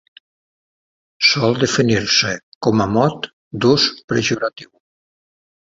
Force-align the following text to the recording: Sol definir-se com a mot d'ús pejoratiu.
Sol 1.31 1.59
definir-se 1.65 2.33
com 2.69 2.83
a 2.87 2.91
mot 2.97 3.31
d'ús 3.63 3.89
pejoratiu. 4.15 4.77